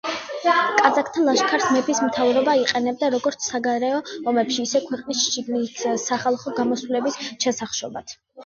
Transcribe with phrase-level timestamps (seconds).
[0.83, 4.01] კაზაკთა ლაშქარს მეფის მთავრობა იყენებდა როგორც საგარეო
[4.33, 8.21] ომებში, ისე ქვეყნის შიგნით, სახალხო გამოსვლების ჩასახშობად.